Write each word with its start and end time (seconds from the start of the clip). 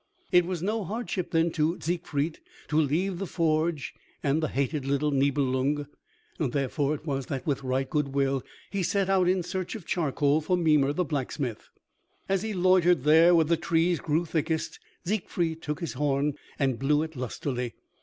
It 0.31 0.47
was 0.47 0.63
no 0.63 0.83
hardship 0.83 1.29
then 1.29 1.51
to 1.51 1.77
Siegfried 1.79 2.39
to 2.69 2.77
leave 2.81 3.19
the 3.19 3.27
forge 3.27 3.93
and 4.23 4.41
the 4.41 4.47
hated 4.47 4.83
little 4.83 5.11
Nibelung, 5.11 5.85
therefore 6.39 6.95
it 6.95 7.05
was 7.05 7.27
that 7.27 7.45
with 7.45 7.61
right 7.63 7.87
good 7.87 8.07
will 8.15 8.41
he 8.71 8.81
set 8.81 9.11
out 9.11 9.29
in 9.29 9.43
search 9.43 9.75
of 9.75 9.85
charcoal 9.85 10.41
for 10.41 10.57
Mimer 10.57 10.91
the 10.91 11.05
blacksmith. 11.05 11.69
As 12.27 12.41
he 12.41 12.51
loitered 12.51 13.03
there 13.03 13.35
where 13.35 13.45
the 13.45 13.57
trees 13.57 13.99
grew 13.99 14.25
thickest, 14.25 14.79
Siegfried 15.05 15.61
took 15.61 15.81
his 15.81 15.93
horn 15.93 16.33
and 16.57 16.79
blew 16.79 17.03
it 17.03 17.15
lustily. 17.15 17.75